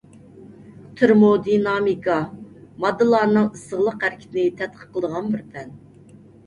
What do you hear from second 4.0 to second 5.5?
ھەرىكىتىنى تەتقىق قىلىدىغان بىر